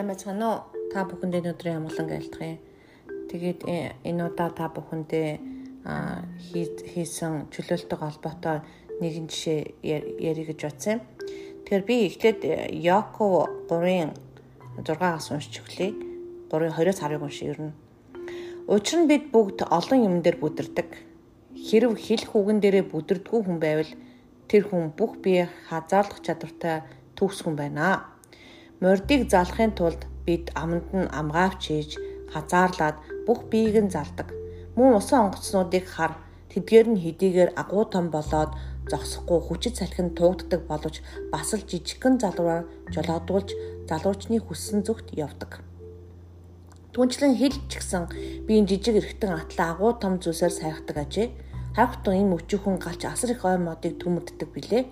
[0.00, 0.60] сайн байцгаана уу?
[0.88, 2.56] Та бүхэндээ өнөөдрийн амгалан айлтгая.
[3.28, 5.28] Тэгээд э, энэ удаа та бүхэндээ
[5.84, 8.64] хийсэн чөлөөлтөй холбоотой
[8.96, 9.60] нэгэн жишээ
[10.24, 11.00] ярих гэж бодсон юм.
[11.68, 12.40] Тэгэхээр би эхлээд
[12.80, 14.16] Яков 3-ын
[14.80, 15.92] 6-аас уншиж өглөө.
[16.48, 17.76] 3-ын 20-оос 10-ыг уншиж ирнэ.
[18.72, 20.88] Учир нь бид бүгд олон юм дээр бүдэрдэг.
[21.60, 23.92] Хэрв хэлэх үгэн дээрээ бүдэрдгүй хүн байвал
[24.48, 26.88] тэр хүн бүх бие хазаарлах чадвартай
[27.20, 28.16] төгс хүн байна.
[28.80, 31.90] Мордыг залахын тулд бид аманд нь амгаавч хийж
[32.32, 34.28] хазаарлаад бүх биеийг нь залдаг.
[34.76, 36.12] Мөн усан онгоцнуудыг хар
[36.48, 38.56] тэдгээр нь хэдийгээр агуу том болоод
[38.90, 40.96] зогсохгүй хүчит салхин туугддаг боловч
[41.32, 43.50] бас л жижигхэн залуураар жолоодуулж
[43.84, 45.60] залуучны хүссэн зүгт явдаг.
[46.96, 48.08] Түнчлэн хил ч гэсэн
[48.48, 51.28] биеийн жижиг эргэтэн атлаа агуу том зүйлсээр сайхдаг ажээ.
[51.76, 54.82] Харахтун энэ өчүүхэн галч асар их ой модыг төмөрддөг билээ.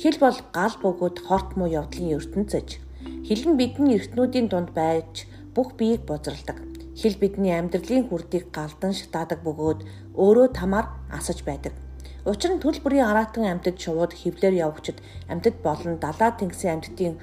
[0.00, 2.85] Хил бол гал бөгөөд хорт муу явдлын ертөнцөж
[3.26, 6.62] Хил нь бидний эртнүүдийн дунд байж бүх биеийг бозралдаг.
[6.94, 9.80] Хил бидний амьдралын хүрдийг галдан шатаадаг бөгөөд
[10.14, 11.74] өөрөө тамаар асаж байдаг.
[12.22, 17.18] Учир нь төрөл бүрийн араатан амьтад шувууд хөвлөр явагчд амьтад болон далаа тэнгисийн амьтдын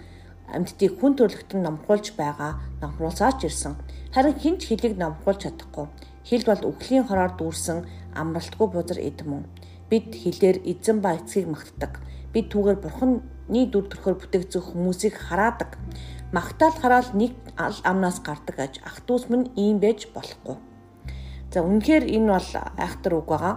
[0.51, 3.79] амьтдыг хүн төрлөختөн номхуулж байгаа номхуулсаач ирсэн.
[4.11, 5.87] Харин хинч хилийг номхуулж чадахгүй.
[6.27, 9.47] Хил бол өхлийн хороор дүүрсэн амралтгүй бузар эд мөн.
[9.87, 12.03] Бид хилээр эзэн ба эцгийг магтдаг.
[12.35, 15.75] Бид түүгээр бурхан Ний дүр төрхөөр бүтээгдсэн хүмүүсийг хараадаг.
[16.31, 20.55] Магтаал хараал нэг ал амнаас гардаг аж ах дүүс минь ийм байж болохгүй.
[21.51, 22.49] За үнэхээр энэ бол
[22.79, 23.55] айхтар үг байгаа.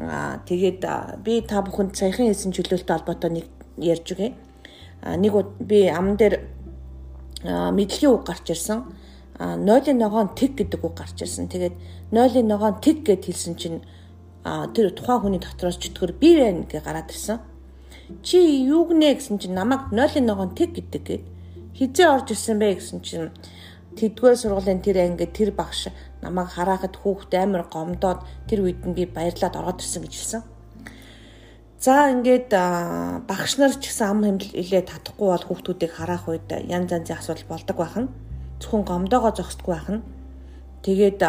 [0.00, 0.80] Аа тэгээд
[1.20, 4.32] би та бүхэнд саяхан хэлсэн чөлөөлтөй холбоотой нэг ярьж өгье.
[5.04, 6.40] Аа нэг би ам дээр
[7.44, 8.88] мэдлэгийн үг гарч ирсэн.
[9.36, 11.52] Аа нойлын ногоон тэг гэдэг үг гарч ирсэн.
[11.52, 11.76] Тэгээд
[12.08, 13.84] нойлын ногоон тэг гэд хэлсэн чинь
[14.72, 17.49] тэр тухайн хүний дотроос чөтгөр би байна гэж гараад ирсэн
[18.22, 21.24] чи юу гинэ гэсэн чинь намайг 0.1 тэг гэдэг гээд
[21.76, 23.30] хизээ орж ирсэн бэ гэсэн чинь
[23.96, 25.88] тэдгээр сургуулийн тэр анги тэр багш
[26.22, 30.42] намайг харахад хүүхд амар гомдоод тэр үед нь би баярлаад ороод ирсэн гэж хэлсэн.
[31.80, 32.52] За ингээд
[33.24, 37.76] багш нар ч гэсэн ам хэмлэлээ татахгүй бол хүүхдүүдийг харах үед янз янзын асуудал болдог
[37.80, 38.12] байхна.
[38.60, 40.04] Зөвхөн гомдоогоо зогсдгүй байхна.
[40.84, 41.20] Тэгээд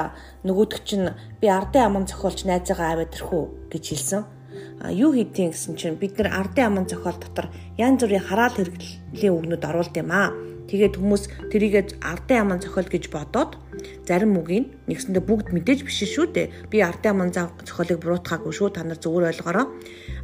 [0.44, 4.41] нөгөөдөг чинь би ардын аман зохиолч найзаагаа аваад ирхүү гэж хэлсэн
[4.90, 9.64] юу хийдیں гэсэн чинь бид нар ардын аман зохиол дотор янз бүрийн хараал хэрэглийн үгнүүд
[9.70, 10.34] оруулд юм аа.
[10.66, 13.62] Тэгээд хүмүүс тэрийгэ ардын аман зохиол гэж бодоод
[14.08, 16.72] зарим үгийг нэгсэндээ бүгд мэдээж биш шүү дээ.
[16.74, 18.70] Би ардын аман зохиолыг буруутгаагүй шүү.
[18.74, 19.68] Та нар зөвөр ойлгоорой.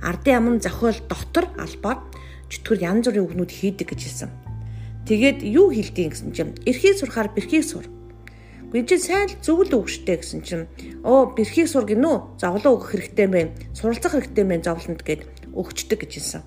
[0.01, 2.00] Ардын аман зохиол дотор албаар
[2.50, 4.31] чөтгөр янз бүрийн үгнүүд хийдэг гэж хэлсэн.
[5.06, 7.85] Тэгээд юу хэлдэг гэсэн чинь эрхийг сурахаар бэрхийг сур
[8.67, 10.67] Гүй чи сайн л зөв л үг штэ гэсэн чинь
[11.07, 13.55] оо бэрхийг сур гинөө зовлон өгөх хэрэгтэй байна.
[13.72, 15.23] Суралцах хэрэгтэй байна зовлонд гэд
[15.55, 16.44] өгчдөг гэж хэлсэн.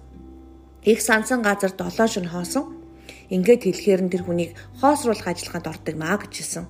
[0.85, 2.77] Их сансан газар долоо шин хоосон.
[3.33, 4.53] Ингээд хэлэхээр нь тэр хүнийг
[4.85, 6.65] хоосруулах ажиллагаанд ордог маа гэж хэлсэн.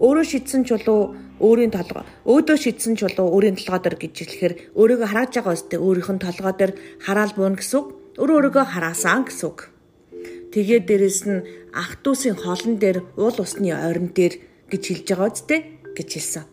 [0.00, 5.32] Өөрөө шийдсэн чулуу өөрийн толгой өөдөө шийдсэн чулуу өөрийн толгой дээр гэж хэлэхээр өөрийгөө харааж
[5.36, 6.72] байгаа өстэй өөрийнх нь толгой дээр
[7.04, 7.86] хараал буун гэсэн үг.
[8.16, 9.68] Өөрөө өөрийгөө хараасан гэсэн үг.
[10.48, 11.44] Тэгээд дээрэс нь
[11.76, 15.59] ах トゥ усын холон дээр уул усны ойрон дээр гэж хэлж байгаа үстэй
[15.93, 16.45] гэж хэлсэн.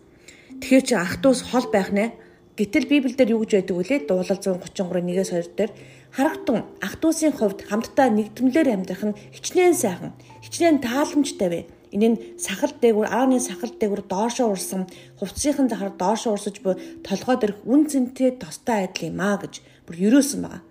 [0.61, 2.13] Тэгэхээр чи ах トゥ ус хол байх нэ.
[2.59, 4.01] Гэтэл Библиэлд юу гэж байдаг вүлээ?
[4.05, 5.73] Дуулал 133-1-2 дээр
[6.13, 10.13] харагтун ах トゥ усын хувьд хамтдаа нэгдмэлээр амьдрах нь хичнээн сайхан,
[10.45, 11.61] хичнээн тааламжтай вэ.
[11.91, 14.87] Энэ нь сахал дээгүр, аавны сахал дээгүр доошоо урсан,
[15.19, 19.97] хувцсынхан захаар доошоо урсаж буй толгой дээрх үн цэнтэй тостой адил юм аа гэж бүр
[19.99, 20.63] юрөөсөн байгаа.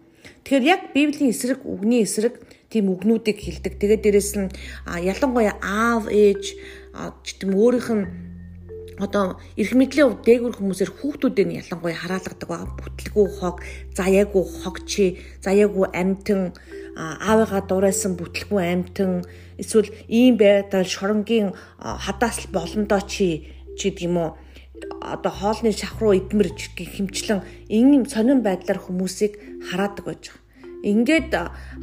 [0.48, 2.40] Тэгэхээр яг Библийн эсрэг, үгний эсрэг
[2.72, 3.76] тийм үгнүүдийг хэлдэг.
[3.76, 4.54] Тэгээд дээрэс нь
[4.88, 6.56] ялангуяа аав, ээж
[7.25, 8.05] ч гэдэм өөрийнх нь
[8.99, 12.79] одоо эрх мэдлийн хувьд дээгүр хүмүүсээр хүүхдүүдээ нь ялангуяа хараалгадаг байгаа.
[12.79, 13.57] Бүтлгүй хог,
[13.99, 16.55] заяагүй хог чи, заяагүй амтэн,
[16.95, 19.27] аавыгаа дурайсан бүтлгүй амтэн
[19.59, 24.31] эсвэл ийм байдал шоронгийн хадаас болондоо чи чи гэдэг юм уу
[25.03, 29.33] одоо хоолны шавхруу идмэр хэмчлэн ийм сонирн байдлаар хүмүүсийг
[29.67, 30.43] хараадаг байж байгаа.
[30.91, 31.33] Ингээд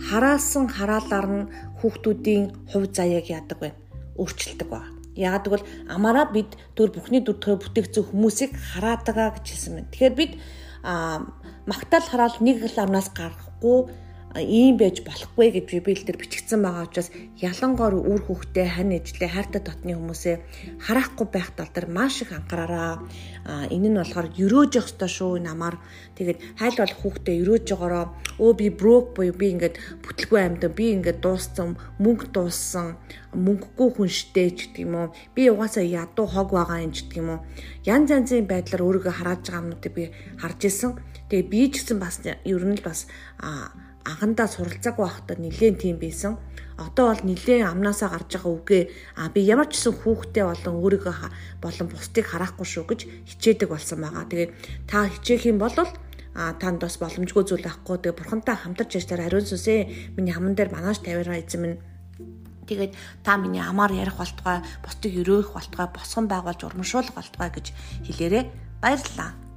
[0.07, 1.49] хараасан хараалаар нь
[1.79, 3.79] хүүхдүүдийн хувь заяаг яадаг байна.
[4.15, 5.00] Өөрчилдөг байна.
[5.15, 9.91] Яагаад гэвэл амаараа бид төр бүхний дүртгөө бүтээгдсэн хүмүүсийг хараадагаа гэж хэлсэн байна.
[9.91, 10.33] Тэгэхээр бид
[11.67, 13.79] магтаал хараал нэг л амнаас гарахгүй
[14.39, 19.91] ийм байж болохгүй гэж Библиэлд бичигдсэн байгаа учраас ялангуяа үр хөвгтэй хань ижлээ хайртай дотны
[19.99, 20.35] хүмүүсээ
[20.87, 23.03] харахгүй байх тал дээр маш их анхаараа.
[23.43, 25.75] А энэ нь болохоор өрөөж явах ёстой шүү намаар.
[26.15, 28.05] Тэгээд хайл бол хүүхдээ өрөөж байгаараа
[28.39, 32.95] өө би брок буюу би ингээд бүтлгүй амьд би ингээд дууссан мөнгө дууссан
[33.35, 35.07] мөнгөгүй хүн штэ ч гэдэг юм уу.
[35.35, 37.39] Би угаасаа ядуу хог байгаа юм ч гэдэг юм уу.
[37.83, 40.03] Ян занзын байдлаар өөрийгөө харааж байгаа юмнуудыг би
[40.39, 40.95] харж исэн.
[41.27, 43.07] Тэгээ би ч гэсэн бас ер нь л бас
[44.05, 46.37] анхандаа суралцаагүй байхдаа нилээн тийм байсан.
[46.77, 48.83] Одоо бол нилээн амнаасаа гарч байгаа үгээ
[49.17, 51.15] а би ямар ч гэсэн хүүхдээ болон өөрийгөө
[51.61, 52.99] болон бусдыг харахгүй шүү гэж
[53.29, 54.25] хичээдэг болсон байгаа.
[54.25, 54.51] Тэгээд
[54.89, 55.75] та хичээх юм бол
[56.33, 57.97] а танд бас боломжгүй зүйл байхгүй.
[58.01, 61.77] Тэгээ бурхантай хамтарч дараа ариун сүсээ миний хаман дээр манаш тавиараа эзэн минь
[62.71, 62.95] Тэгээд
[63.25, 67.75] та миний амаар ярих болтугай, бусдыг өрөөх болтугай, босгон байгуулж урамшуулах болтугай гэж
[68.07, 68.43] хэлээрээ
[68.79, 69.50] баярлалаа.